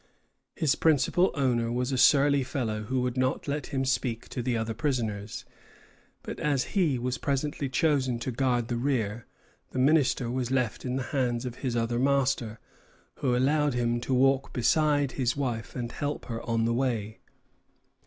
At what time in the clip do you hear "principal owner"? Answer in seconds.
0.73-1.71